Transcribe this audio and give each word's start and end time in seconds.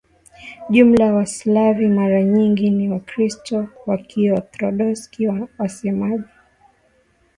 jumla 0.69 1.13
Waslavi 1.13 1.87
mara 1.87 2.23
nyingi 2.23 2.69
ni 2.69 2.89
Wakristo 2.89 3.67
wa 3.85 3.97
Kiorthodoksi 3.97 5.27
wasemaji 5.57 6.23